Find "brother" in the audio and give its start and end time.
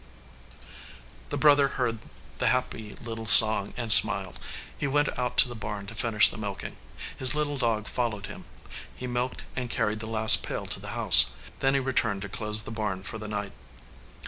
1.37-1.67